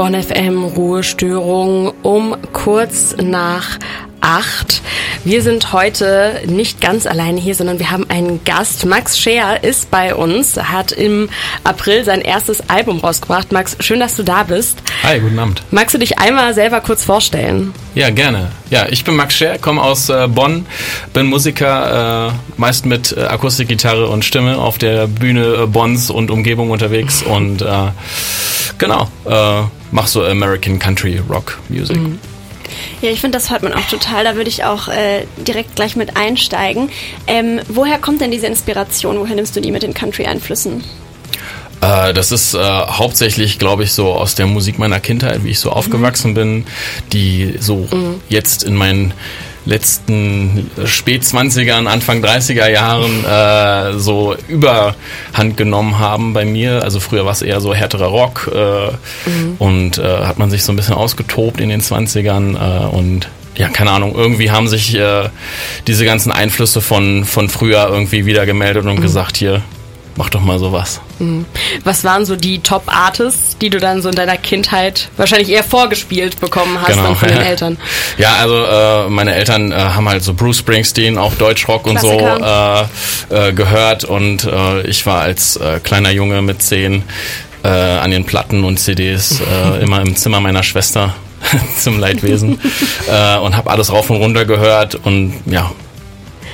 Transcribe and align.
Bonn 0.00 0.14
FM 0.14 0.64
Ruhestörung 0.64 1.92
um 2.02 2.34
kurz 2.54 3.14
nach 3.22 3.78
acht. 4.30 4.80
Wir 5.24 5.42
sind 5.42 5.72
heute 5.72 6.42
nicht 6.46 6.80
ganz 6.80 7.06
alleine 7.06 7.40
hier, 7.40 7.56
sondern 7.56 7.80
wir 7.80 7.90
haben 7.90 8.08
einen 8.08 8.44
Gast. 8.44 8.86
Max 8.86 9.18
Scheer 9.18 9.64
ist 9.64 9.90
bei 9.90 10.14
uns, 10.14 10.56
hat 10.56 10.92
im 10.92 11.28
April 11.64 12.04
sein 12.04 12.20
erstes 12.20 12.68
Album 12.68 13.00
rausgebracht. 13.00 13.50
Max, 13.50 13.76
schön, 13.80 13.98
dass 13.98 14.14
du 14.14 14.22
da 14.22 14.44
bist. 14.44 14.78
Hi, 15.02 15.18
guten 15.18 15.38
Abend. 15.38 15.62
Magst 15.72 15.94
du 15.94 15.98
dich 15.98 16.18
einmal 16.18 16.54
selber 16.54 16.80
kurz 16.80 17.04
vorstellen? 17.04 17.74
Ja, 17.96 18.10
gerne. 18.10 18.52
Ja, 18.70 18.86
ich 18.88 19.02
bin 19.02 19.16
Max 19.16 19.34
Scher, 19.34 19.58
komme 19.58 19.82
aus 19.82 20.08
äh, 20.08 20.28
Bonn, 20.28 20.64
bin 21.12 21.26
Musiker, 21.26 22.28
äh, 22.28 22.32
meist 22.56 22.86
mit 22.86 23.12
äh, 23.16 23.22
Akustikgitarre 23.22 24.06
und 24.08 24.24
Stimme 24.24 24.58
auf 24.58 24.78
der 24.78 25.08
Bühne 25.08 25.66
Bonns 25.66 26.08
und 26.08 26.30
Umgebung 26.30 26.70
unterwegs 26.70 27.22
und 27.22 27.64
genau, 28.78 29.08
äh, 29.26 29.62
mach 29.90 30.06
so 30.06 30.24
American 30.24 30.78
Country 30.78 31.20
Rock 31.28 31.58
Music. 31.68 31.96
Mhm. 31.96 32.18
Ja, 33.02 33.10
ich 33.10 33.20
finde, 33.20 33.38
das 33.38 33.50
hört 33.50 33.62
man 33.62 33.72
auch 33.72 33.86
total. 33.88 34.24
Da 34.24 34.36
würde 34.36 34.48
ich 34.48 34.64
auch 34.64 34.88
äh, 34.88 35.24
direkt 35.38 35.76
gleich 35.76 35.96
mit 35.96 36.16
einsteigen. 36.16 36.90
Ähm, 37.26 37.60
woher 37.68 37.98
kommt 37.98 38.20
denn 38.20 38.30
diese 38.30 38.46
Inspiration? 38.46 39.18
Woher 39.18 39.34
nimmst 39.34 39.56
du 39.56 39.60
die 39.60 39.70
mit 39.70 39.82
den 39.82 39.94
Country-Einflüssen? 39.94 40.84
Äh, 41.80 42.12
das 42.12 42.32
ist 42.32 42.54
äh, 42.54 42.58
hauptsächlich, 42.58 43.58
glaube 43.58 43.84
ich, 43.84 43.92
so 43.92 44.12
aus 44.12 44.34
der 44.34 44.46
Musik 44.46 44.78
meiner 44.78 45.00
Kindheit, 45.00 45.44
wie 45.44 45.50
ich 45.50 45.60
so 45.60 45.70
aufgewachsen 45.70 46.32
mhm. 46.32 46.34
bin, 46.34 46.66
die 47.12 47.54
so 47.58 47.88
mhm. 47.90 48.20
jetzt 48.28 48.62
in 48.62 48.76
meinen 48.76 49.14
letzten 49.64 50.70
Spätzwanzigern, 50.84 51.86
Anfang 51.86 52.24
30er 52.24 52.68
Jahren 52.68 53.24
äh, 53.24 53.98
so 53.98 54.34
Überhand 54.48 55.56
genommen 55.56 55.98
haben 55.98 56.32
bei 56.32 56.44
mir. 56.44 56.82
Also 56.82 57.00
früher 57.00 57.24
war 57.24 57.32
es 57.32 57.42
eher 57.42 57.60
so 57.60 57.74
härterer 57.74 58.06
Rock 58.06 58.50
äh, 58.54 59.28
mhm. 59.28 59.56
und 59.58 59.98
äh, 59.98 60.02
hat 60.02 60.38
man 60.38 60.50
sich 60.50 60.64
so 60.64 60.72
ein 60.72 60.76
bisschen 60.76 60.94
ausgetobt 60.94 61.60
in 61.60 61.68
den 61.68 61.80
20ern 61.80 62.54
äh, 62.54 62.86
und 62.86 63.28
ja, 63.56 63.68
keine 63.68 63.90
Ahnung, 63.90 64.14
irgendwie 64.14 64.50
haben 64.50 64.68
sich 64.68 64.94
äh, 64.94 65.28
diese 65.86 66.04
ganzen 66.04 66.32
Einflüsse 66.32 66.80
von, 66.80 67.24
von 67.24 67.48
früher 67.48 67.88
irgendwie 67.90 68.24
wieder 68.24 68.46
gemeldet 68.46 68.86
und 68.86 68.98
mhm. 68.98 69.02
gesagt, 69.02 69.36
hier, 69.36 69.62
mach 70.16 70.30
doch 70.30 70.40
mal 70.40 70.58
sowas. 70.58 71.00
Mhm. 71.18 71.44
Was 71.84 72.04
waren 72.04 72.24
so 72.24 72.36
die 72.36 72.60
Top-Artists, 72.60 73.58
die 73.58 73.70
du 73.70 73.78
dann 73.78 74.02
so 74.02 74.08
in 74.08 74.14
deiner 74.14 74.36
Kindheit 74.36 75.08
wahrscheinlich 75.16 75.50
eher 75.50 75.64
vorgespielt 75.64 76.40
bekommen 76.40 76.78
hast 76.80 76.94
genau. 76.94 77.14
von 77.14 77.28
den 77.28 77.40
Eltern? 77.40 77.78
Ja, 78.18 78.36
also 78.36 78.64
äh, 78.64 79.08
meine 79.08 79.34
Eltern 79.34 79.72
äh, 79.72 79.76
haben 79.76 80.08
halt 80.08 80.22
so 80.22 80.34
Bruce 80.34 80.58
Springsteen, 80.58 81.18
auch 81.18 81.34
Deutschrock 81.34 81.86
und 81.86 82.00
so 82.00 82.10
äh, 82.10 82.82
äh, 83.30 83.52
gehört 83.52 84.04
und 84.04 84.44
äh, 84.44 84.82
ich 84.82 85.06
war 85.06 85.22
als 85.22 85.56
äh, 85.56 85.80
kleiner 85.80 86.10
Junge 86.10 86.42
mit 86.42 86.62
zehn 86.62 87.02
an 87.62 88.10
den 88.10 88.24
Platten 88.24 88.64
und 88.64 88.78
CDs 88.78 89.42
immer 89.82 90.00
im 90.00 90.16
Zimmer 90.16 90.40
meiner 90.40 90.62
Schwester 90.62 91.14
zum 91.78 91.98
Leidwesen 91.98 92.54
und 93.44 93.54
habe 93.54 93.68
alles 93.68 93.92
rauf 93.92 94.08
und 94.08 94.16
runter 94.16 94.46
gehört 94.46 94.94
und 94.94 95.34
ja, 95.44 95.70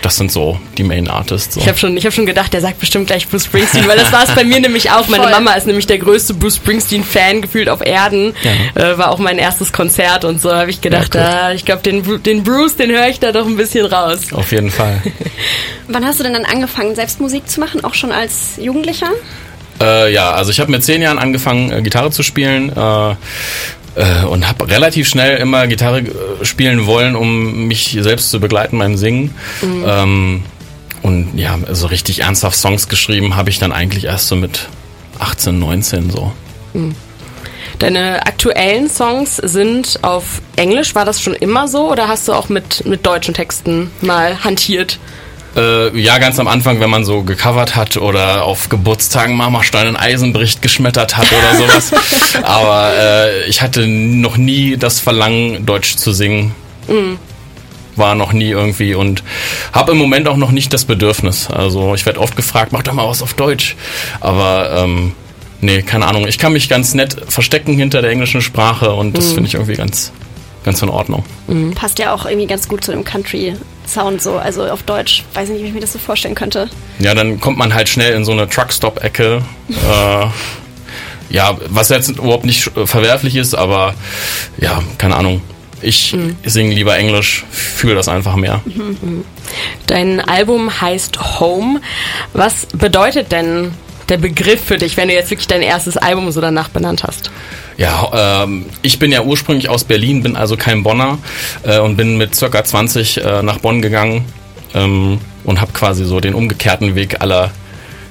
das 0.03 0.17
sind 0.17 0.31
so 0.31 0.59
die 0.77 0.83
Main 0.83 1.09
Artists. 1.09 1.55
So. 1.55 1.61
Ich 1.61 1.69
habe 1.69 1.79
schon, 1.79 1.97
hab 1.97 2.13
schon 2.13 2.27
gedacht, 2.27 2.53
der 2.53 2.61
sagt 2.61 2.81
bestimmt 2.81 3.07
gleich 3.07 3.29
Bruce 3.29 3.45
Springsteen, 3.45 3.89
weil 3.89 3.97
das 3.97 4.13
war 4.13 4.25
es 4.25 4.35
bei 4.35 4.45
mir 4.45 4.61
nämlich 4.67 4.91
auch. 4.91 5.09
Meine 5.09 5.25
Voll. 5.25 5.33
Mama 5.33 5.53
ist 5.53 5.67
nämlich 5.67 5.87
der 5.87 5.99
größte 5.99 6.35
Bruce 6.35 6.57
Springsteen-Fan 6.57 7.43
gefühlt 7.43 7.69
auf 7.69 7.85
Erden. 7.85 8.35
Ja. 8.43 8.93
Äh, 8.93 8.99
war 8.99 9.11
auch 9.11 9.19
mein 9.19 9.39
erstes 9.39 9.73
Konzert 9.73 10.25
und 10.25 10.41
so 10.41 10.53
habe 10.53 10.71
ich 10.71 10.81
gedacht, 10.81 11.15
ja, 11.15 11.47
ah, 11.47 11.53
ich 11.53 11.65
glaube, 11.65 11.83
den, 11.83 12.23
den 12.23 12.43
Bruce, 12.43 12.77
den 12.77 12.91
höre 12.91 13.09
ich 13.09 13.21
da 13.21 13.33
doch 13.33 13.47
ein 13.47 13.57
bisschen 13.57 13.87
raus. 13.87 14.33
Auf 14.33 14.53
jeden 14.53 14.71
Fall. 14.71 15.03
Wann 15.89 16.05
hast 16.05 16.21
du 16.21 16.25
denn 16.25 16.33
dann 16.33 16.45
angefangen, 16.45 16.95
selbst 16.95 17.21
Musik 17.21 17.49
zu 17.49 17.61
machen, 17.61 17.85
auch 17.85 17.95
schon 17.95 18.13
als 18.13 18.57
Jugendlicher? 18.59 19.11
Äh, 19.81 20.13
ja, 20.13 20.33
also 20.33 20.51
ich 20.51 20.61
habe 20.61 20.71
mit 20.71 20.85
zehn 20.85 21.03
Jahren 21.03 21.19
angefangen, 21.19 21.71
äh, 21.71 21.83
Gitarre 21.83 22.11
zu 22.11 22.23
spielen. 22.23 22.71
Äh, 22.71 23.15
äh, 23.97 24.25
und 24.25 24.47
habe 24.47 24.69
relativ 24.69 25.09
schnell 25.09 25.39
immer 25.39 25.67
Gitarre 25.67 26.01
äh, 26.01 26.45
spielen 26.45 26.87
wollen, 26.87 27.17
um 27.17 27.67
mich 27.67 27.97
selbst 28.01 28.31
zu 28.31 28.39
begleiten 28.41 28.79
beim 28.79 28.97
Singen. 28.97 29.35
Mhm. 29.63 29.85
Ähm, 29.87 30.43
und 31.03 31.39
ja, 31.39 31.59
so 31.71 31.87
richtig 31.87 32.23
ernsthaft 32.23 32.57
Songs 32.57 32.89
geschrieben 32.89 33.37
habe 33.37 33.51
ich 33.51 33.59
dann 33.59 33.73
eigentlich 33.73 34.05
erst 34.05 34.29
so 34.29 34.37
mit 34.37 34.69
18, 35.19 35.59
19 35.59 36.11
so. 36.11 36.33
Mhm. 36.75 36.95
Deine 37.79 38.27
aktuellen 38.27 38.89
Songs 38.89 39.37
sind 39.37 39.99
auf 40.03 40.41
Englisch. 40.57 40.95
War 40.95 41.05
das 41.05 41.21
schon 41.21 41.35
immer 41.35 41.69
so 41.69 41.91
oder 41.91 42.09
hast 42.09 42.27
du 42.27 42.33
auch 42.33 42.49
mit, 42.49 42.87
mit 42.87 43.05
deutschen 43.05 43.35
Texten 43.35 43.91
mal 44.01 44.45
hantiert? 44.45 44.99
Äh, 45.57 45.99
ja, 45.99 46.19
ganz 46.19 46.39
am 46.39 46.49
Anfang, 46.49 46.81
wenn 46.81 46.91
man 46.91 47.05
so 47.05 47.23
gecovert 47.23 47.77
hat 47.77 47.97
oder 47.97 48.45
auf 48.45 48.69
Geburtstagen 48.69 49.37
Mama 49.37 49.63
Stein 49.63 49.89
und 49.89 49.97
Eisenbricht 49.97 50.61
geschmettert 50.61 51.17
hat 51.17 51.29
oder 51.33 51.57
sowas. 51.57 51.93
Aber 52.43 52.93
äh, 52.95 53.47
ich 53.49 53.63
hatte 53.63 53.87
noch 53.87 54.37
nie 54.37 54.77
das 54.77 55.01
Verlangen, 55.01 55.65
Deutsch 55.65 55.97
zu 55.97 56.13
singen. 56.13 56.55
Mhm. 56.89 57.19
War 57.97 58.15
noch 58.15 58.35
nie 58.35 58.51
irgendwie 58.51 58.95
und 58.95 59.25
habe 59.73 59.93
im 59.93 59.99
Moment 59.99 60.29
auch 60.29 60.37
noch 60.37 60.51
nicht 60.51 60.75
das 60.75 60.85
Bedürfnis. 60.85 61.49
Also 61.49 61.95
ich 61.95 62.05
werde 62.05 62.21
oft 62.21 62.37
gefragt, 62.37 62.73
mach 62.73 62.83
doch 62.83 62.93
mal 62.93 63.09
was 63.09 63.23
auf 63.23 63.33
Deutsch. 63.33 63.77
Aber 64.21 64.83
ähm, 64.85 65.13
nee, 65.63 65.81
keine 65.81 66.07
Ahnung. 66.07 66.29
Ich 66.29 66.37
kann 66.37 66.53
mich 66.53 66.69
ganz 66.69 66.93
nett 66.93 67.17
verstecken 67.29 67.79
hinter 67.79 68.03
der 68.03 68.11
englischen 68.11 68.43
Sprache 68.43 68.93
und 68.93 69.17
das 69.17 69.31
mhm. 69.31 69.35
finde 69.35 69.49
ich 69.49 69.55
irgendwie 69.55 69.77
ganz 69.77 70.13
ganz 70.67 70.83
in 70.83 70.91
Ordnung. 70.91 71.25
Mhm. 71.47 71.75
Passt 71.75 71.99
ja 71.99 72.13
auch 72.13 72.27
irgendwie 72.27 72.47
ganz 72.47 72.69
gut 72.69 72.85
zu 72.85 72.91
dem 72.91 73.05
Country-Sound 73.05 74.21
so. 74.21 74.37
Also 74.37 74.65
auf 74.65 74.83
Deutsch, 74.83 75.25
weiß 75.33 75.49
nicht, 75.49 75.63
wie 75.63 75.69
ich 75.69 75.73
mir 75.73 75.81
das 75.81 75.93
so 75.93 75.99
vorstellen 75.99 76.35
könnte. 76.35 76.69
Ja, 76.99 77.15
dann 77.15 77.41
kommt 77.41 77.57
man 77.57 77.73
halt 77.73 77.89
schnell 77.89 78.13
in 78.15 78.25
so 78.25 78.33
eine 78.33 78.49
Truckstop-Ecke. 78.49 79.43
äh, 79.71 80.27
ja, 81.29 81.57
was 81.69 81.89
jetzt 81.89 82.11
überhaupt 82.11 82.45
nicht 82.45 82.71
verwerflich 82.85 83.37
ist, 83.37 83.55
aber 83.55 83.95
ja, 84.59 84.83
keine 84.99 85.17
Ahnung. 85.17 85.41
Ich 85.83 86.13
mhm. 86.13 86.37
singe 86.45 86.75
lieber 86.75 86.97
Englisch, 86.97 87.45
fühle 87.51 87.95
das 87.95 88.09
einfach 88.09 88.35
mehr. 88.35 88.61
Mhm. 88.65 89.25
Dein 89.87 90.21
Album 90.21 90.81
heißt 90.81 91.41
Home. 91.41 91.81
Was 92.33 92.67
bedeutet 92.67 93.31
denn 93.31 93.73
der 94.09 94.17
Begriff 94.17 94.65
für 94.65 94.79
dich, 94.79 94.97
wenn 94.97 95.09
du 95.09 95.15
jetzt 95.15 95.31
wirklich 95.31 95.47
dein 95.47 95.63
erstes 95.63 95.97
Album 95.97 96.31
so 96.33 96.41
danach 96.41 96.71
benannt 96.71 97.05
hast? 97.05 97.31
Ja, 97.77 98.43
ähm, 98.45 98.67
ich 98.83 98.99
bin 98.99 99.13
ja 99.13 99.23
ursprünglich 99.23 99.69
aus 99.69 99.85
Berlin, 99.85 100.23
bin 100.23 100.37
also 100.37 100.57
kein 100.57 100.83
Bonner 100.83 101.19
äh, 101.63 101.79
und 101.79 101.97
bin 101.97 102.17
mit 102.17 102.35
circa 102.35 102.65
20 102.65 103.19
äh, 103.19 103.43
nach 103.43 103.59
Bonn 103.59 103.83
gegangen 103.83 104.25
ähm, 104.75 105.19
und 105.45 105.61
habe 105.61 105.73
quasi 105.73 106.05
so 106.05 106.21
den 106.21 106.35
umgekehrten 106.35 106.95
Weg 106.95 107.21
aller 107.21 107.51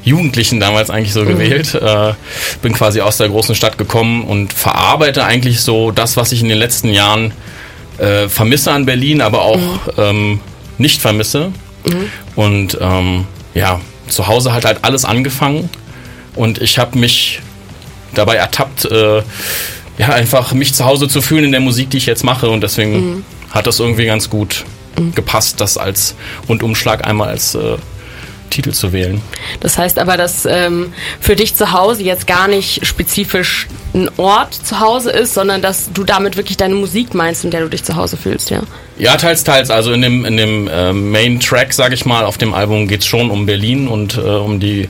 Jugendlichen 0.04 0.60
damals 0.60 0.92
eigentlich 0.92 1.14
so 1.14 1.22
mhm. 1.22 1.28
gewählt. 1.30 1.74
Äh, 1.74 2.14
bin 2.62 2.74
quasi 2.74 3.02
aus 3.02 3.18
der 3.18 3.28
großen 3.28 3.56
Stadt 3.56 3.78
gekommen 3.78 4.24
und 4.24 4.54
verarbeite 4.54 5.26
eigentlich 5.26 5.62
so 5.62 5.92
das, 5.92 6.16
was 6.16 6.32
ich 6.32 6.42
in 6.42 6.50
den 6.50 6.60
letzten 6.60 6.90
Jahren 6.90 7.34
äh, 7.98 8.30
vermisse 8.30 8.72
an 8.72 8.86
Berlin, 8.86 9.22
aber 9.22 9.42
auch 9.42 9.58
mhm. 9.58 9.80
ähm, 9.98 10.40
nicht 10.78 11.02
vermisse. 11.02 11.52
Mhm. 11.86 12.12
Und 12.36 12.78
ähm, 12.80 13.26
ja, 13.56 13.82
zu 14.08 14.28
Hause 14.28 14.54
hat 14.54 14.66
halt 14.66 14.80
alles 14.84 15.06
angefangen 15.06 15.70
und 16.36 16.62
ich 16.62 16.78
habe 16.78 17.00
mich 17.00 17.42
dabei 18.18 18.36
ertappt, 18.36 18.86
äh, 18.86 19.22
ja, 19.98 20.10
einfach 20.10 20.54
mich 20.54 20.74
zu 20.74 20.86
Hause 20.86 21.08
zu 21.08 21.22
fühlen 21.22 21.46
in 21.46 21.52
der 21.52 21.62
Musik, 21.62 21.90
die 21.90 21.98
ich 21.98 22.06
jetzt 22.06 22.24
mache. 22.24 22.50
Und 22.50 22.62
deswegen 22.62 22.94
mhm. 22.94 23.26
hat 23.52 23.68
das 23.68 23.80
irgendwie 23.80 24.06
ganz 24.06 24.30
gut 24.30 24.66
mhm. 24.98 25.14
gepasst, 25.14 25.62
das 25.62 25.78
als 25.78 26.16
Rundumschlag 26.50 27.06
einmal 27.08 27.30
als 27.30 27.56
äh, 27.56 27.78
Titel 28.50 28.72
zu 28.72 28.94
wählen. 28.94 29.22
Das 29.60 29.78
heißt 29.78 30.00
aber, 30.00 30.18
dass 30.18 30.46
ähm, 30.46 30.94
für 31.20 31.36
dich 31.36 31.56
zu 31.56 31.72
Hause 31.72 32.04
jetzt 32.04 32.28
gar 32.28 32.48
nicht 32.48 32.86
spezifisch 32.86 33.68
ein 33.94 34.10
Ort 34.18 34.54
zu 34.54 34.80
Hause 34.80 35.12
ist, 35.12 35.34
sondern 35.34 35.62
dass 35.62 35.92
du 35.94 36.04
damit 36.04 36.36
wirklich 36.38 36.58
deine 36.58 36.76
Musik 36.76 37.14
meinst, 37.14 37.46
in 37.46 37.52
der 37.52 37.62
du 37.62 37.70
dich 37.70 37.84
zu 37.84 37.96
Hause 37.96 38.18
fühlst, 38.18 38.50
ja? 38.50 38.62
Ja, 38.98 39.18
teils, 39.18 39.44
teils. 39.44 39.70
Also 39.70 39.92
in 39.92 40.02
dem, 40.02 40.24
in 40.24 40.38
dem 40.38 40.68
äh, 40.68 40.94
Main-Track, 40.94 41.74
sag 41.74 41.92
ich 41.92 42.06
mal, 42.06 42.24
auf 42.24 42.38
dem 42.38 42.54
Album 42.54 42.88
geht 42.88 43.02
es 43.02 43.06
schon 43.06 43.30
um 43.30 43.46
Berlin 43.46 43.88
und 43.88 44.18
äh, 44.18 44.22
um 44.22 44.60
die 44.60 44.90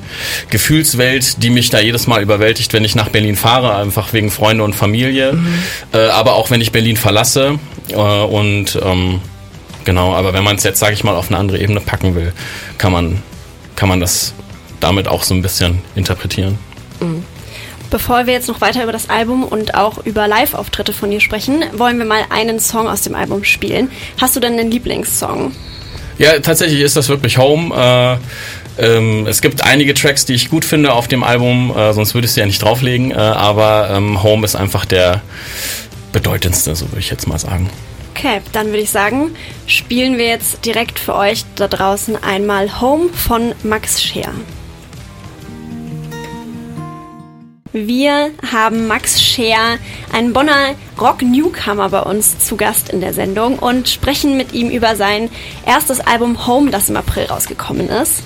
Gefühlswelt, 0.50 1.42
die 1.42 1.50
mich 1.50 1.72
da 1.72 1.80
jedes 1.80 2.06
Mal 2.06 2.22
überwältigt, 2.22 2.74
wenn 2.74 2.84
ich 2.84 2.96
nach 2.96 3.10
Berlin 3.10 3.36
fahre, 3.36 3.76
einfach 3.76 4.14
wegen 4.14 4.30
Freunde 4.30 4.64
und 4.64 4.76
Familie. 4.76 5.34
Mhm. 5.34 5.48
Äh, 5.94 6.08
aber 6.10 6.34
auch 6.36 6.52
wenn 6.52 6.62
ich 6.62 6.72
Berlin 6.72 6.98
verlasse. 6.98 7.58
Äh, 7.90 7.96
und 7.96 8.80
ähm, 8.84 9.22
genau, 9.86 10.14
aber 10.14 10.34
wenn 10.34 10.44
man 10.44 10.58
es 10.58 10.64
jetzt, 10.64 10.80
sag 10.80 10.94
ich 10.94 11.04
mal, 11.04 11.16
auf 11.16 11.30
eine 11.30 11.40
andere 11.40 11.60
Ebene 11.60 11.80
packen 11.80 12.14
will, 12.16 12.32
kann 12.78 12.92
man 12.92 13.24
kann 13.76 13.90
man 13.90 14.00
das 14.00 14.34
damit 14.80 15.08
auch 15.08 15.24
so 15.24 15.34
ein 15.34 15.42
bisschen 15.42 15.82
interpretieren. 15.96 16.58
Mhm. 17.00 17.24
Bevor 17.90 18.26
wir 18.26 18.34
jetzt 18.34 18.48
noch 18.48 18.62
weiter 18.62 18.84
über 18.84 18.92
das 18.92 19.10
Album 19.10 19.44
und 19.44 19.76
auch 19.76 20.06
über 20.06 20.28
Live-Auftritte 20.28 20.92
von 20.92 21.12
dir 21.12 21.22
sprechen, 21.22 21.64
wollen 21.74 21.98
wir 21.98 22.06
mal 22.06 22.26
einen 22.30 22.60
Song 22.60 22.88
aus 22.88 23.02
dem 23.02 23.16
Album 23.16 23.44
spielen. 23.44 23.92
Hast 24.20 24.36
du 24.36 24.40
denn 24.40 24.54
einen 24.60 24.72
Lieblingssong? 24.72 25.52
Ja, 26.18 26.40
tatsächlich 26.40 26.82
ist 26.82 26.96
das 26.96 27.10
wirklich 27.10 27.38
Home. 27.38 27.76
Äh, 27.76 28.18
ähm, 28.78 29.28
es 29.28 29.42
gibt 29.42 29.64
einige 29.64 29.94
Tracks, 29.94 30.26
die 30.26 30.34
ich 30.34 30.50
gut 30.50 30.66
finde 30.66 30.94
auf 30.94 31.08
dem 31.08 31.24
Album, 31.24 31.76
äh, 31.76 31.94
sonst 31.94 32.14
würde 32.14 32.26
ich 32.26 32.34
sie 32.34 32.40
ja 32.40 32.46
nicht 32.46 32.62
drauflegen. 32.62 33.12
Äh, 33.12 33.16
aber 33.16 33.90
ähm, 33.92 34.24
Home 34.24 34.46
ist 34.46 34.56
einfach 34.56 34.86
der 34.86 35.22
bedeutendste, 36.12 36.76
so 36.76 36.90
würde 36.90 37.00
ich 37.00 37.10
jetzt 37.10 37.28
mal 37.28 37.40
sagen. 37.40 37.70
Okay, 38.18 38.40
dann 38.54 38.68
würde 38.68 38.80
ich 38.80 38.92
sagen, 38.92 39.36
spielen 39.68 40.18
wir 40.18 40.28
jetzt 40.28 40.66
direkt 40.66 41.00
für 41.00 41.16
euch 41.16 41.44
da 41.58 41.68
draußen 41.68 42.24
einmal 42.24 42.80
Home 42.80 43.10
von 43.10 43.54
Max 43.62 44.02
Scheer. 44.02 44.32
Wir 47.74 48.32
haben 48.54 48.88
Max 48.88 49.22
Scher, 49.22 49.78
einen 50.14 50.32
Bonner 50.32 50.76
Rock-Newcomer 50.98 51.90
bei 51.90 52.04
uns 52.04 52.40
zu 52.40 52.56
Gast 52.56 52.88
in 52.88 53.02
der 53.02 53.14
Sendung 53.14 53.60
und 53.60 53.90
sprechen 53.90 54.38
mit 54.38 54.54
ihm 54.54 54.70
über 54.70 54.96
sein 54.96 55.30
erstes 55.66 56.00
Album 56.00 56.48
Home, 56.48 56.72
das 56.72 56.88
im 56.88 56.96
April 56.96 57.26
rausgekommen 57.26 57.90
ist. 57.90 58.24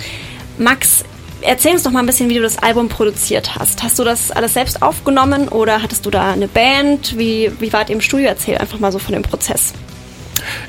Max, 0.59 1.03
erzähl 1.41 1.73
uns 1.73 1.83
doch 1.83 1.91
mal 1.91 1.99
ein 1.99 2.05
bisschen, 2.05 2.29
wie 2.29 2.35
du 2.35 2.41
das 2.41 2.57
Album 2.57 2.89
produziert 2.89 3.55
hast. 3.55 3.83
Hast 3.83 3.99
du 3.99 4.03
das 4.03 4.31
alles 4.31 4.53
selbst 4.53 4.81
aufgenommen 4.81 5.47
oder 5.47 5.81
hattest 5.81 6.05
du 6.05 6.09
da 6.09 6.31
eine 6.31 6.47
Band? 6.47 7.17
Wie, 7.17 7.51
wie 7.59 7.73
wart 7.73 7.89
ihr 7.89 7.95
im 7.95 8.01
Studio? 8.01 8.27
Erzähl 8.27 8.57
einfach 8.57 8.79
mal 8.79 8.91
so 8.91 8.99
von 8.99 9.13
dem 9.13 9.23
Prozess. 9.23 9.73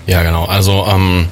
Ja, 0.06 0.22
genau. 0.22 0.44
Also 0.44 0.86
ähm, 0.86 1.28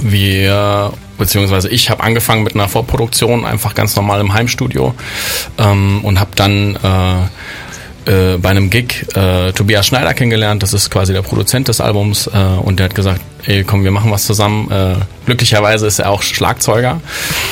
wir 0.00 0.92
beziehungsweise 1.18 1.68
ich 1.68 1.90
habe 1.90 2.02
angefangen 2.02 2.42
mit 2.42 2.54
einer 2.54 2.68
Vorproduktion, 2.68 3.44
einfach 3.44 3.74
ganz 3.74 3.94
normal 3.96 4.20
im 4.20 4.32
Heimstudio 4.32 4.94
ähm, 5.58 6.04
und 6.04 6.18
habe 6.18 6.30
dann 6.34 6.76
äh, 6.76 7.28
äh, 8.06 8.36
bei 8.38 8.50
einem 8.50 8.70
Gig 8.70 9.06
äh, 9.14 9.52
Tobias 9.52 9.86
Schneider 9.86 10.14
kennengelernt, 10.14 10.62
das 10.62 10.72
ist 10.72 10.90
quasi 10.90 11.12
der 11.12 11.22
Produzent 11.22 11.68
des 11.68 11.80
Albums 11.80 12.26
äh, 12.26 12.38
und 12.38 12.78
der 12.78 12.84
hat 12.84 12.94
gesagt, 12.94 13.20
ey 13.46 13.64
komm, 13.64 13.84
wir 13.84 13.90
machen 13.90 14.10
was 14.10 14.24
zusammen. 14.24 14.70
Äh, 14.70 14.96
glücklicherweise 15.26 15.86
ist 15.86 15.98
er 15.98 16.10
auch 16.10 16.22
Schlagzeuger 16.22 17.00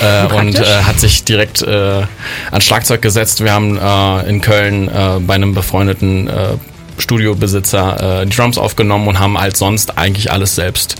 äh, 0.01 0.33
und 0.35 0.59
äh, 0.59 0.83
hat 0.83 1.01
sich 1.01 1.25
direkt 1.25 1.63
äh, 1.63 2.03
ans 2.51 2.65
Schlagzeug 2.65 3.03
gesetzt. 3.03 3.43
Wir 3.43 3.53
haben 3.53 3.79
äh, 3.79 4.29
in 4.29 4.41
Köln 4.41 4.89
äh, 4.89 5.21
bei 5.21 5.35
einem 5.35 5.55
befreundeten 5.55 6.29
äh, 6.29 6.55
Studiobesitzer 6.99 8.23
äh, 8.23 8.27
die 8.27 8.37
Drums 8.37 8.59
aufgenommen 8.59 9.09
und 9.09 9.19
haben 9.19 9.37
als 9.37 9.59
sonst 9.59 9.99
eigentlich 9.99 10.31
alles 10.31 10.55
selbst 10.55 10.97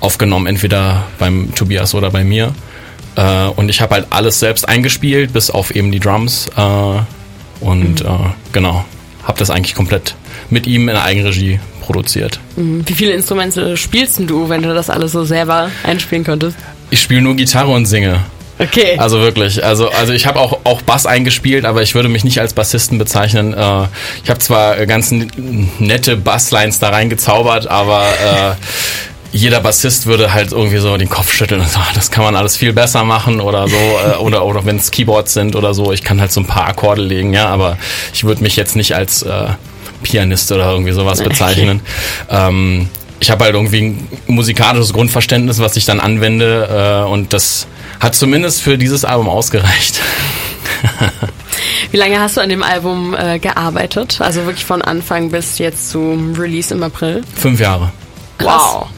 aufgenommen, 0.00 0.46
entweder 0.46 1.04
beim 1.18 1.54
Tobias 1.54 1.94
oder 1.94 2.10
bei 2.10 2.24
mir. 2.24 2.54
Äh, 3.16 3.46
und 3.48 3.68
ich 3.68 3.80
habe 3.80 3.94
halt 3.94 4.06
alles 4.10 4.40
selbst 4.40 4.68
eingespielt, 4.68 5.32
bis 5.32 5.50
auf 5.50 5.74
eben 5.74 5.92
die 5.92 6.00
Drums. 6.00 6.48
Äh, 6.56 7.00
und 7.60 8.02
mhm. 8.02 8.06
äh, 8.06 8.30
genau, 8.52 8.84
habe 9.24 9.38
das 9.38 9.50
eigentlich 9.50 9.74
komplett 9.74 10.14
mit 10.50 10.66
ihm 10.66 10.88
in 10.88 10.96
Eigenregie 10.96 11.60
produziert. 11.80 12.40
Mhm. 12.56 12.82
Wie 12.86 12.94
viele 12.94 13.12
Instrumente 13.12 13.76
spielst 13.76 14.18
du, 14.20 14.48
wenn 14.48 14.62
du 14.62 14.74
das 14.74 14.90
alles 14.90 15.12
so 15.12 15.24
selber 15.24 15.70
einspielen 15.82 16.24
könntest? 16.24 16.56
Ich 16.90 17.00
spiele 17.00 17.22
nur 17.22 17.34
Gitarre 17.34 17.72
und 17.72 17.86
singe. 17.86 18.20
Okay. 18.58 18.96
Also 18.98 19.20
wirklich. 19.20 19.62
Also, 19.62 19.90
also 19.90 20.12
ich 20.12 20.26
habe 20.26 20.40
auch, 20.40 20.60
auch 20.64 20.80
Bass 20.82 21.04
eingespielt, 21.04 21.64
aber 21.64 21.82
ich 21.82 21.94
würde 21.94 22.08
mich 22.08 22.24
nicht 22.24 22.40
als 22.40 22.54
Bassisten 22.54 22.96
bezeichnen. 22.96 23.52
Äh, 23.52 23.86
ich 24.24 24.30
habe 24.30 24.38
zwar 24.38 24.86
ganz 24.86 25.12
nette 25.78 26.16
Basslines 26.16 26.78
da 26.78 26.88
reingezaubert, 26.88 27.66
aber 27.66 28.04
äh, 28.04 28.54
jeder 29.36 29.60
Bassist 29.60 30.06
würde 30.06 30.32
halt 30.32 30.52
irgendwie 30.52 30.78
so 30.78 30.96
den 30.96 31.08
Kopf 31.08 31.32
schütteln 31.32 31.60
und 31.60 31.68
sagen, 31.68 31.86
das 31.94 32.10
kann 32.10 32.24
man 32.24 32.36
alles 32.36 32.56
viel 32.56 32.72
besser 32.72 33.04
machen 33.04 33.40
oder 33.40 33.68
so. 33.68 33.76
Äh, 33.96 34.16
oder 34.16 34.44
oder 34.44 34.64
wenn 34.66 34.76
es 34.76 34.90
Keyboards 34.90 35.32
sind 35.32 35.56
oder 35.56 35.72
so. 35.72 35.92
Ich 35.92 36.02
kann 36.02 36.20
halt 36.20 36.30
so 36.30 36.40
ein 36.40 36.46
paar 36.46 36.66
Akkorde 36.68 37.02
legen, 37.02 37.32
ja, 37.32 37.48
aber 37.48 37.78
ich 38.12 38.24
würde 38.24 38.42
mich 38.42 38.54
jetzt 38.56 38.76
nicht 38.76 38.94
als 38.94 39.22
äh, 39.22 39.48
Pianist 40.02 40.52
oder 40.52 40.70
irgendwie 40.70 40.92
sowas 40.92 41.22
bezeichnen. 41.22 41.80
Okay. 42.28 42.48
Ähm, 42.48 42.88
ich 43.18 43.30
habe 43.30 43.44
halt 43.44 43.54
irgendwie 43.54 43.82
ein 43.82 44.08
musikalisches 44.26 44.92
Grundverständnis, 44.92 45.60
was 45.60 45.76
ich 45.76 45.86
dann 45.86 46.00
anwende 46.00 47.04
äh, 47.06 47.10
und 47.10 47.32
das 47.32 47.66
hat 48.00 48.14
zumindest 48.14 48.62
für 48.62 48.76
dieses 48.76 49.04
Album 49.04 49.28
ausgereicht. 49.28 50.00
Wie 51.90 51.96
lange 51.96 52.20
hast 52.20 52.36
du 52.36 52.42
an 52.42 52.50
dem 52.50 52.62
Album 52.62 53.16
äh, 53.18 53.38
gearbeitet? 53.38 54.20
Also 54.20 54.44
wirklich 54.44 54.64
von 54.64 54.82
Anfang 54.82 55.30
bis 55.30 55.58
jetzt 55.58 55.90
zum 55.90 56.34
Release 56.34 56.72
im 56.74 56.82
April? 56.82 57.22
Fünf 57.34 57.60
Jahre. 57.60 57.92
Wow. 58.38 58.88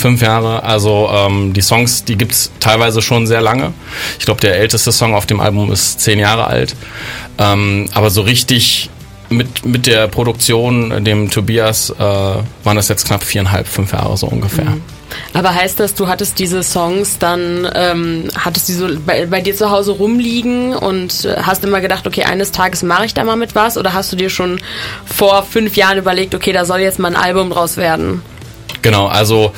Fünf 0.00 0.22
Jahre. 0.22 0.62
Also 0.62 1.10
ähm, 1.12 1.52
die 1.52 1.60
Songs, 1.60 2.04
die 2.04 2.16
gibt 2.16 2.32
es 2.32 2.50
teilweise 2.58 3.02
schon 3.02 3.26
sehr 3.26 3.42
lange. 3.42 3.74
Ich 4.18 4.24
glaube, 4.24 4.40
der 4.40 4.56
älteste 4.56 4.92
Song 4.92 5.14
auf 5.14 5.26
dem 5.26 5.40
Album 5.40 5.70
ist 5.70 6.00
zehn 6.00 6.18
Jahre 6.18 6.46
alt. 6.46 6.74
Ähm, 7.36 7.86
aber 7.92 8.08
so 8.08 8.22
richtig 8.22 8.88
mit, 9.28 9.66
mit 9.66 9.86
der 9.86 10.08
Produktion, 10.08 11.04
dem 11.04 11.30
Tobias, 11.30 11.90
äh, 11.90 11.98
waren 11.98 12.76
das 12.76 12.88
jetzt 12.88 13.06
knapp 13.06 13.22
viereinhalb, 13.22 13.68
fünf 13.68 13.92
Jahre 13.92 14.16
so 14.16 14.26
ungefähr. 14.26 14.64
Mhm. 14.64 14.82
Aber 15.34 15.54
heißt 15.54 15.78
das, 15.78 15.94
du 15.94 16.08
hattest 16.08 16.38
diese 16.38 16.62
Songs 16.62 17.18
dann, 17.18 17.68
ähm, 17.74 18.28
hattest 18.38 18.68
die 18.68 18.72
so 18.72 18.88
bei, 19.04 19.26
bei, 19.26 19.42
dir 19.42 19.54
zu 19.54 19.70
Hause 19.70 19.92
rumliegen 19.92 20.74
und 20.74 21.28
hast 21.42 21.62
immer 21.62 21.82
gedacht, 21.82 22.06
okay, 22.06 22.22
eines 22.22 22.52
Tages 22.52 22.82
mache 22.82 23.04
ich 23.04 23.12
da 23.12 23.22
mal 23.24 23.36
mit 23.36 23.54
was? 23.54 23.76
Oder 23.76 23.92
hast 23.92 24.10
du 24.12 24.16
dir 24.16 24.30
schon 24.30 24.62
vor 25.04 25.42
fünf 25.42 25.76
Jahren 25.76 25.98
überlegt, 25.98 26.34
okay, 26.34 26.52
da 26.52 26.64
soll 26.64 26.80
jetzt 26.80 26.98
mal 26.98 27.08
ein 27.08 27.22
Album 27.22 27.50
draus 27.50 27.76
werden? 27.76 28.22
Genau, 28.82 29.06
also 29.06 29.52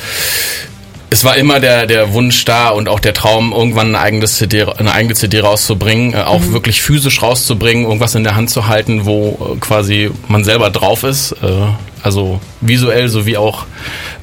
es 1.13 1.25
war 1.25 1.37
immer 1.37 1.61
der, 1.61 1.87
der 1.87 2.15
Wunsch 2.15 2.47
da 2.47 2.71
und 2.71 2.89
auch 2.89 2.99
der 2.99 3.13
Traum, 3.13 3.53
irgendwann 3.53 3.89
eine 3.89 4.01
eigene 4.01 4.27
CD, 4.27 4.65
eine 4.65 4.93
eigene 4.93 5.15
CD 5.15 5.41
rauszubringen, 5.41 6.15
äh, 6.15 6.23
auch 6.23 6.41
mhm. 6.41 6.55
wirklich 6.55 6.81
physisch 6.81 7.21
rauszubringen, 7.21 7.85
irgendwas 7.85 8.15
in 8.15 8.25
der 8.25 8.35
Hand 8.35 8.49
zu 8.49 8.67
halten, 8.67 9.05
wo 9.05 9.53
äh, 9.55 9.59
quasi 9.61 10.11
man 10.29 10.43
selber 10.43 10.71
drauf 10.71 11.05
ist, 11.05 11.33
äh, 11.43 11.67
also 12.03 12.41
visuell 12.63 13.09
sowie 13.09 13.37
auch 13.37 13.67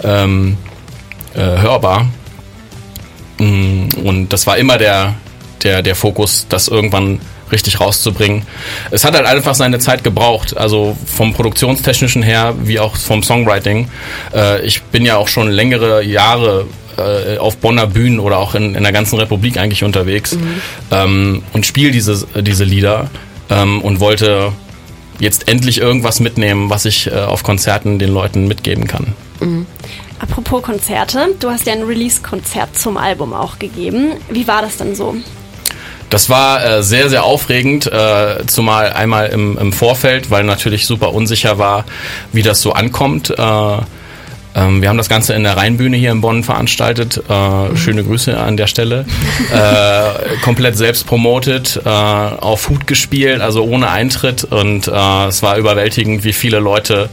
ähm, 0.04 0.58
äh, 1.36 1.40
hörbar. 1.40 2.08
Mm, 3.38 3.90
und 4.04 4.30
das 4.30 4.48
war 4.48 4.58
immer 4.58 4.80
der, 4.80 5.14
der, 5.64 5.84
der 5.84 5.96
Fokus, 5.96 6.48
das 6.50 6.68
irgendwann 6.70 7.22
richtig 7.52 7.80
rauszubringen. 7.80 8.44
Es 8.92 9.04
hat 9.04 9.16
halt 9.16 9.26
einfach 9.26 9.56
seine 9.56 9.80
Zeit 9.80 10.04
gebraucht, 10.04 10.58
also 10.58 10.98
vom 11.06 11.34
Produktionstechnischen 11.34 12.24
her 12.24 12.56
wie 12.64 12.80
auch 12.80 12.96
vom 12.96 13.24
Songwriting. 13.24 13.90
Äh, 14.34 14.66
ich 14.66 14.82
bin 14.84 15.06
ja 15.06 15.18
auch 15.18 15.28
schon 15.28 15.50
längere 15.50 16.04
Jahre 16.04 16.66
äh, 16.98 17.38
auf 17.38 17.58
Bonner 17.58 17.88
Bühnen 17.88 18.20
oder 18.20 18.38
auch 18.38 18.56
in, 18.56 18.76
in 18.76 18.84
der 18.84 18.92
ganzen 18.92 19.18
Republik 19.20 19.58
eigentlich 19.58 19.84
unterwegs 19.84 20.36
mhm. 20.36 20.62
ähm, 20.92 21.44
und 21.54 21.66
spiele 21.66 21.92
diese, 21.92 22.28
diese 22.42 22.64
Lieder 22.64 23.10
ähm, 23.50 23.82
und 23.82 24.00
wollte 24.00 24.52
jetzt 25.20 25.48
endlich 25.48 25.80
irgendwas 25.80 26.20
mitnehmen, 26.20 26.70
was 26.70 26.86
ich 26.86 27.08
äh, 27.08 27.16
auf 27.16 27.44
Konzerten 27.44 28.00
den 28.00 28.12
Leuten 28.14 28.48
mitgeben 28.48 28.88
kann. 28.88 29.14
Mhm. 29.40 29.66
Apropos 30.20 30.64
Konzerte, 30.64 31.30
du 31.40 31.50
hast 31.50 31.66
ja 31.66 31.74
ein 31.74 31.84
Release-Konzert 31.84 32.78
zum 32.78 32.98
Album 32.98 33.34
auch 33.34 33.58
gegeben. 33.58 34.14
Wie 34.30 34.48
war 34.48 34.62
das 34.62 34.76
denn 34.78 34.94
so? 34.94 35.16
Das 36.10 36.30
war 36.30 36.66
äh, 36.66 36.84
sehr, 36.84 37.10
sehr 37.10 37.24
aufregend, 37.24 37.86
äh, 37.86 38.46
zumal 38.48 38.94
einmal 38.94 39.28
im, 39.28 39.58
im 39.58 39.72
Vorfeld, 39.72 40.32
weil 40.32 40.44
natürlich 40.44 40.86
super 40.86 41.14
unsicher 41.14 41.58
war, 41.58 41.86
wie 42.32 42.42
das 42.42 42.62
so 42.62 42.74
ankommt. 42.74 43.30
Äh, 43.30 43.78
ähm, 44.56 44.82
wir 44.82 44.90
haben 44.90 44.98
das 44.98 45.10
Ganze 45.10 45.34
in 45.34 45.44
der 45.44 45.58
Rheinbühne 45.58 45.96
hier 45.96 46.12
in 46.12 46.22
Bonn 46.22 46.44
veranstaltet. 46.44 47.22
Äh, 47.30 47.76
schöne 47.76 48.04
Grüße 48.04 48.38
an 48.38 48.58
der 48.58 48.68
Stelle. 48.68 49.06
äh, 49.54 50.38
komplett 50.42 50.78
selbst 50.78 51.06
promotet, 51.06 51.80
äh, 51.86 51.90
auf 51.90 52.70
Hut 52.70 52.88
gespielt, 52.88 53.42
also 53.42 53.64
ohne 53.64 53.90
Eintritt. 53.90 54.44
Und 54.44 54.88
äh, 54.88 55.28
es 55.28 55.44
war 55.44 55.58
überwältigend, 55.58 56.24
wie 56.24 56.34
viele 56.34 56.60
Leute 56.60 57.10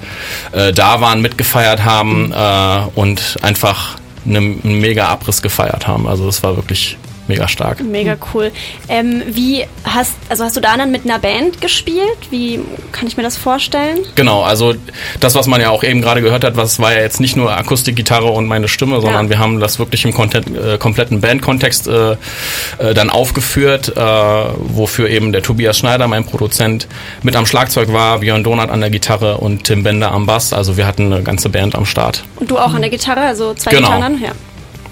äh, 0.52 0.72
da 0.72 1.00
waren, 1.00 1.20
mitgefeiert 1.20 1.84
haben 1.84 2.32
äh, 2.32 2.98
und 2.98 3.36
einfach 3.42 3.98
einen 4.24 4.80
mega 4.80 5.06
Abriss 5.06 5.42
gefeiert 5.42 5.86
haben. 5.86 6.08
Also 6.08 6.28
es 6.28 6.42
war 6.42 6.56
wirklich 6.56 6.96
mega 7.28 7.48
stark. 7.48 7.82
Mega 7.82 8.16
cool. 8.34 8.52
Ähm, 8.88 9.22
wie 9.26 9.64
hast, 9.84 10.14
also 10.28 10.44
hast 10.44 10.56
du 10.56 10.60
da 10.60 10.76
dann 10.76 10.90
mit 10.90 11.04
einer 11.04 11.18
Band 11.18 11.60
gespielt? 11.60 12.18
Wie 12.30 12.60
kann 12.92 13.06
ich 13.06 13.16
mir 13.16 13.22
das 13.22 13.36
vorstellen? 13.36 13.98
Genau, 14.14 14.42
also 14.42 14.74
das, 15.20 15.34
was 15.34 15.46
man 15.46 15.60
ja 15.60 15.70
auch 15.70 15.84
eben 15.84 16.02
gerade 16.02 16.22
gehört 16.22 16.44
hat, 16.44 16.56
was 16.56 16.80
war 16.80 16.92
ja 16.92 17.00
jetzt 17.00 17.20
nicht 17.20 17.36
nur 17.36 17.56
Akustikgitarre 17.56 18.26
und 18.26 18.46
meine 18.46 18.68
Stimme, 18.68 19.00
sondern 19.00 19.26
ja. 19.26 19.30
wir 19.30 19.38
haben 19.38 19.60
das 19.60 19.78
wirklich 19.78 20.04
im 20.04 20.12
Content, 20.12 20.48
äh, 20.56 20.78
kompletten 20.78 21.20
Bandkontext 21.20 21.88
äh, 21.88 22.12
äh, 22.12 22.94
dann 22.94 23.10
aufgeführt, 23.10 23.96
äh, 23.96 24.00
wofür 24.00 25.08
eben 25.08 25.32
der 25.32 25.42
Tobias 25.42 25.78
Schneider, 25.78 26.08
mein 26.08 26.24
Produzent, 26.24 26.86
mit 27.22 27.36
am 27.36 27.46
Schlagzeug 27.46 27.92
war, 27.92 28.20
Björn 28.20 28.44
Donat 28.44 28.70
an 28.70 28.80
der 28.80 28.90
Gitarre 28.90 29.38
und 29.38 29.64
Tim 29.64 29.82
Bender 29.82 30.12
am 30.12 30.26
Bass. 30.26 30.52
Also 30.52 30.76
wir 30.76 30.86
hatten 30.86 31.12
eine 31.12 31.22
ganze 31.22 31.48
Band 31.48 31.74
am 31.74 31.86
Start. 31.86 32.24
Und 32.36 32.50
du 32.50 32.58
auch 32.58 32.74
an 32.74 32.80
der 32.80 32.90
Gitarre, 32.90 33.20
also 33.20 33.54
zwei 33.54 33.70
genau. 33.70 33.88
Gitarren? 33.88 34.22
Ja. 34.22 34.32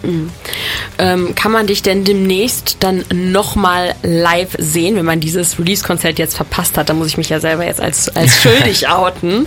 Mhm. 0.05 0.31
Ähm, 0.99 1.35
kann 1.35 1.53
man 1.53 1.67
dich 1.67 1.83
denn 1.83 2.05
demnächst 2.05 2.77
dann 2.81 3.05
nochmal 3.13 3.95
live 4.03 4.57
sehen, 4.59 4.97
wenn 4.97 5.05
man 5.05 5.21
dieses 5.21 5.59
Release-Konzert 5.59 6.19
jetzt 6.19 6.37
verpasst 6.37 6.77
hat? 6.79 6.89
Da 6.89 6.95
muss 6.95 7.09
ich 7.09 7.17
mich 7.17 7.29
ja 7.29 7.41
selber 7.41 7.65
jetzt 7.65 7.81
als, 7.81 8.09
als 8.15 8.37
schuldig 8.43 8.89
outen. 8.89 9.47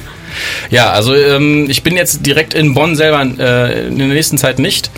Ja, 0.70 0.92
also 0.92 1.16
ähm, 1.16 1.70
ich 1.70 1.84
bin 1.84 1.96
jetzt 1.96 2.26
direkt 2.26 2.54
in 2.54 2.74
Bonn 2.74 2.96
selber 2.96 3.22
äh, 3.22 3.88
in 3.88 3.98
der 3.98 4.08
nächsten 4.08 4.38
Zeit 4.38 4.60
nicht, 4.60 4.92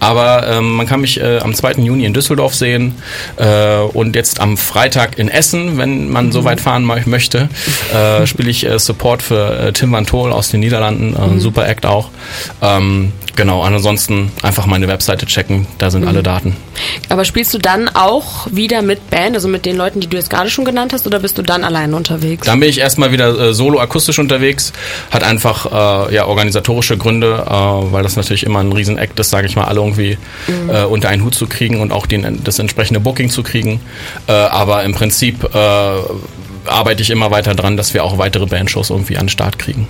aber 0.00 0.46
ähm, 0.48 0.74
man 0.76 0.86
kann 0.86 1.00
mich 1.00 1.20
äh, 1.20 1.38
am 1.38 1.54
2. 1.54 1.74
Juni 1.74 2.04
in 2.04 2.12
Düsseldorf 2.12 2.54
sehen 2.54 2.96
äh, 3.36 3.76
und 3.78 4.16
jetzt 4.16 4.40
am 4.40 4.56
Freitag 4.56 5.18
in 5.18 5.28
Essen, 5.28 5.78
wenn 5.78 6.10
man 6.10 6.26
mhm. 6.26 6.32
so 6.32 6.44
weit 6.44 6.60
fahren 6.60 6.84
möchte, 6.84 7.48
äh, 7.94 8.26
spiele 8.26 8.50
ich 8.50 8.66
äh, 8.66 8.78
Support 8.78 9.22
für 9.22 9.58
äh, 9.58 9.72
Tim 9.72 9.92
Van 9.92 10.06
Tol 10.06 10.32
aus 10.32 10.50
den 10.50 10.60
Niederlanden, 10.60 11.14
mhm. 11.34 11.40
super 11.40 11.68
Act 11.68 11.86
auch. 11.86 12.10
Ähm, 12.60 13.12
genau, 13.36 13.62
ansonsten 13.62 14.32
einfach 14.42 14.66
meine 14.66 14.88
Webseite 14.88 15.26
checken, 15.26 15.66
da 15.78 15.90
sind 15.90 16.02
mhm. 16.02 16.08
alle 16.08 16.22
Daten. 16.22 16.56
Aber 17.08 17.24
spielst 17.24 17.52
du 17.54 17.58
dann 17.58 17.88
auch 17.88 18.46
wieder 18.50 18.82
mit 18.82 19.10
Band, 19.10 19.34
also 19.34 19.48
mit 19.48 19.66
den 19.66 19.76
Leuten, 19.76 20.00
die 20.00 20.06
du 20.06 20.16
jetzt 20.16 20.30
gerade 20.30 20.50
schon 20.50 20.64
genannt 20.64 20.92
hast, 20.92 21.06
oder 21.06 21.18
bist 21.20 21.38
du 21.38 21.42
dann 21.42 21.64
alleine 21.64 21.94
unterwegs? 21.96 22.46
Dann 22.46 22.60
bin 22.60 22.68
ich 22.68 22.78
erstmal 22.78 23.12
wieder 23.12 23.38
äh, 23.38 23.54
solo 23.54 23.78
akustisch 23.78 24.18
unterwegs 24.18 24.72
hat 25.10 25.22
einfach 25.22 25.66
äh, 26.10 26.14
ja, 26.14 26.26
organisatorische 26.26 26.96
Gründe, 26.96 27.44
äh, 27.46 27.52
weil 27.52 28.02
das 28.02 28.16
natürlich 28.16 28.44
immer 28.44 28.60
ein 28.60 28.72
Riesen-Act 28.72 29.18
ist, 29.20 29.30
sage 29.30 29.46
ich 29.46 29.56
mal, 29.56 29.64
alle 29.64 29.80
irgendwie 29.80 30.18
mhm. 30.46 30.70
äh, 30.70 30.84
unter 30.84 31.08
einen 31.08 31.24
Hut 31.24 31.34
zu 31.34 31.46
kriegen 31.46 31.80
und 31.80 31.92
auch 31.92 32.06
den, 32.06 32.42
das 32.44 32.58
entsprechende 32.58 33.00
Booking 33.00 33.30
zu 33.30 33.42
kriegen. 33.42 33.80
Äh, 34.26 34.32
aber 34.32 34.84
im 34.84 34.94
Prinzip 34.94 35.44
äh, 35.54 35.58
arbeite 36.66 37.02
ich 37.02 37.10
immer 37.10 37.30
weiter 37.30 37.54
dran, 37.54 37.76
dass 37.76 37.94
wir 37.94 38.04
auch 38.04 38.18
weitere 38.18 38.46
Bandshows 38.46 38.90
irgendwie 38.90 39.16
an 39.16 39.24
den 39.26 39.30
Start 39.30 39.58
kriegen. 39.58 39.88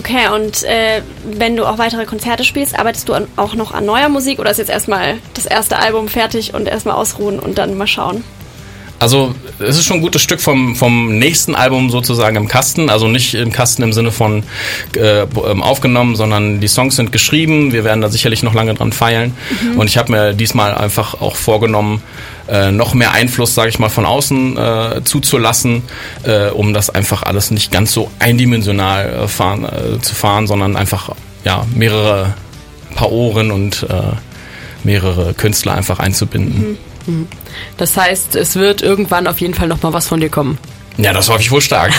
Okay, 0.00 0.28
und 0.34 0.62
äh, 0.62 1.02
wenn 1.24 1.56
du 1.56 1.66
auch 1.66 1.76
weitere 1.76 2.06
Konzerte 2.06 2.42
spielst, 2.42 2.78
arbeitest 2.78 3.06
du 3.10 3.12
an, 3.12 3.28
auch 3.36 3.54
noch 3.54 3.72
an 3.74 3.84
neuer 3.84 4.08
Musik 4.08 4.38
oder 4.38 4.50
ist 4.50 4.56
jetzt 4.56 4.70
erstmal 4.70 5.18
das 5.34 5.44
erste 5.44 5.78
Album 5.78 6.08
fertig 6.08 6.54
und 6.54 6.66
erstmal 6.66 6.94
ausruhen 6.94 7.38
und 7.38 7.58
dann 7.58 7.76
mal 7.76 7.86
schauen? 7.86 8.24
Also 9.00 9.34
es 9.58 9.78
ist 9.78 9.86
schon 9.86 9.96
ein 9.96 10.02
gutes 10.02 10.20
Stück 10.20 10.42
vom, 10.42 10.76
vom 10.76 11.18
nächsten 11.18 11.54
Album 11.54 11.88
sozusagen 11.88 12.36
im 12.36 12.48
Kasten. 12.48 12.90
Also 12.90 13.08
nicht 13.08 13.32
im 13.32 13.50
Kasten 13.50 13.82
im 13.82 13.94
Sinne 13.94 14.12
von 14.12 14.42
äh, 14.94 15.22
ähm, 15.22 15.62
aufgenommen, 15.62 16.16
sondern 16.16 16.60
die 16.60 16.68
Songs 16.68 16.96
sind 16.96 17.10
geschrieben. 17.10 17.72
Wir 17.72 17.82
werden 17.82 18.02
da 18.02 18.10
sicherlich 18.10 18.42
noch 18.42 18.52
lange 18.52 18.74
dran 18.74 18.92
feilen. 18.92 19.34
Mhm. 19.62 19.80
Und 19.80 19.88
ich 19.88 19.96
habe 19.96 20.12
mir 20.12 20.34
diesmal 20.34 20.74
einfach 20.74 21.18
auch 21.22 21.36
vorgenommen, 21.36 22.02
äh, 22.46 22.70
noch 22.70 22.92
mehr 22.92 23.12
Einfluss, 23.12 23.54
sage 23.54 23.70
ich 23.70 23.78
mal, 23.78 23.88
von 23.88 24.04
außen 24.04 24.58
äh, 24.58 25.00
zuzulassen, 25.02 25.82
äh, 26.24 26.50
um 26.50 26.74
das 26.74 26.90
einfach 26.90 27.22
alles 27.22 27.50
nicht 27.50 27.72
ganz 27.72 27.92
so 27.92 28.10
eindimensional 28.18 29.24
äh, 29.24 29.28
fahren, 29.28 29.64
äh, 29.64 30.00
zu 30.02 30.14
fahren, 30.14 30.46
sondern 30.46 30.76
einfach 30.76 31.10
ja 31.44 31.64
mehrere 31.74 32.34
paar 32.94 33.10
Ohren 33.10 33.50
und 33.50 33.86
äh, 33.88 34.16
mehrere 34.84 35.34
Künstler 35.34 35.74
einfach 35.74 35.98
einzubinden. 35.98 36.78
Mhm. 37.06 37.28
Das 37.76 37.96
heißt, 37.96 38.36
es 38.36 38.56
wird 38.56 38.82
irgendwann 38.82 39.26
auf 39.26 39.40
jeden 39.40 39.54
Fall 39.54 39.68
noch 39.68 39.82
mal 39.82 39.92
was 39.92 40.06
von 40.06 40.20
dir 40.20 40.28
kommen. 40.28 40.58
Ja, 41.02 41.14
das 41.14 41.30
hoffe 41.30 41.40
ich 41.40 41.50
wohl 41.50 41.62
stark. 41.62 41.92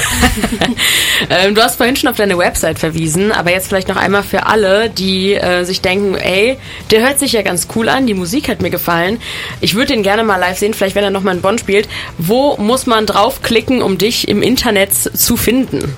ähm, 1.30 1.56
du 1.56 1.62
hast 1.64 1.78
vorhin 1.78 1.96
schon 1.96 2.10
auf 2.10 2.18
deine 2.18 2.38
Website 2.38 2.78
verwiesen, 2.78 3.32
aber 3.32 3.52
jetzt 3.52 3.68
vielleicht 3.68 3.88
noch 3.88 3.96
einmal 3.96 4.22
für 4.22 4.46
alle, 4.46 4.90
die 4.90 5.34
äh, 5.34 5.64
sich 5.64 5.82
denken, 5.82 6.16
ey, 6.16 6.58
der 6.92 7.02
hört 7.02 7.18
sich 7.18 7.32
ja 7.32 7.42
ganz 7.42 7.68
cool 7.76 7.90
an, 7.90 8.06
die 8.06 8.14
Musik 8.14 8.48
hat 8.48 8.62
mir 8.62 8.70
gefallen. 8.70 9.20
Ich 9.60 9.74
würde 9.74 9.94
den 9.94 10.04
gerne 10.04 10.24
mal 10.24 10.38
live 10.38 10.60
sehen, 10.60 10.74
vielleicht 10.74 10.96
wenn 10.96 11.04
er 11.04 11.10
noch 11.10 11.24
mal 11.24 11.36
in 11.36 11.42
Bonn 11.42 11.58
spielt. 11.58 11.90
Wo 12.20 12.58
muss 12.58 12.86
man 12.86 13.08
draufklicken, 13.08 13.82
um 13.82 13.98
dich 13.98 14.28
im 14.28 14.44
Internet 14.44 14.94
zu 14.94 15.36
finden? 15.36 15.96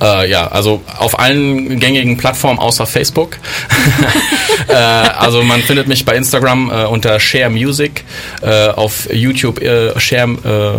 Äh, 0.00 0.28
ja, 0.28 0.48
also 0.48 0.82
auf 0.98 1.18
allen 1.18 1.78
gängigen 1.78 2.16
Plattformen 2.16 2.58
außer 2.58 2.86
Facebook. 2.86 3.38
äh, 4.68 4.74
also 4.74 5.42
man 5.42 5.62
findet 5.62 5.88
mich 5.88 6.04
bei 6.04 6.16
Instagram 6.16 6.70
äh, 6.70 6.84
unter 6.84 7.20
Share 7.20 7.50
Music, 7.50 8.04
äh, 8.42 8.68
auf 8.68 9.12
YouTube 9.12 9.60
äh, 9.62 9.98
Share, 9.98 10.30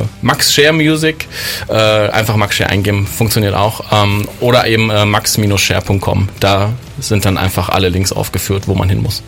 äh, 0.02 0.06
Max 0.22 0.54
Share 0.54 0.74
Music, 0.74 1.28
einfach 1.68 2.36
Max 2.36 2.56
Share 2.56 2.70
eingeben, 2.70 3.08
funktioniert 3.08 3.56
auch. 3.56 3.84
Ähm, 3.92 4.28
oder 4.40 4.68
eben 4.68 4.88
max-share.com. 4.88 6.30
Da 6.40 6.74
sind 7.00 7.26
dann 7.26 7.38
einfach 7.38 7.70
alle 7.70 7.90
Links 7.90 8.12
aufgeführt, 8.12 8.64
wo 8.68 8.76
man 8.76 8.90
hin 8.90 9.02
muss. 9.02 9.24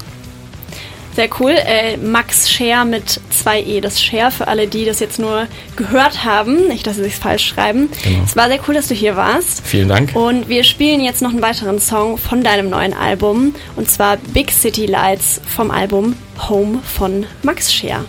Sehr 1.18 1.30
cool. 1.40 1.56
Äh, 1.58 1.98
Max 1.98 2.48
Share 2.48 2.86
mit 2.86 3.20
2e, 3.34 3.82
das 3.82 4.00
Share 4.00 4.30
für 4.30 4.48
alle, 4.48 4.68
die 4.68 4.86
das 4.86 5.00
jetzt 5.00 5.18
nur 5.18 5.48
gehört 5.76 6.24
haben. 6.24 6.68
Nicht, 6.68 6.86
dass 6.86 6.98
sie 6.98 7.04
sich 7.06 7.16
falsch 7.16 7.44
schreiben. 7.44 7.90
Genau. 8.04 8.24
Es 8.24 8.36
war 8.36 8.48
sehr 8.50 8.60
cool, 8.68 8.76
dass 8.76 8.88
du 8.88 8.94
hier 8.94 9.16
warst. 9.16 9.66
Vielen 9.66 9.88
Dank. 9.88 10.16
Und 10.16 10.48
wir 10.48 10.64
spielen 10.64 11.02
jetzt 11.02 11.24
noch 11.24 11.32
einen 11.32 11.42
weiteren 11.42 11.80
Song 11.80 12.20
von 12.20 12.44
deinem 12.44 12.70
neuen 12.70 12.94
Album. 12.94 13.56
Und 13.76 13.90
zwar 13.90 14.18
Big 14.18 14.52
City 14.52 14.86
Lights 14.86 15.42
vom 15.48 15.72
Album 15.72 16.16
Home 16.50 16.84
von 16.84 17.26
Max 17.42 17.74
Share. 17.74 18.06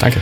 Danke. 0.00 0.20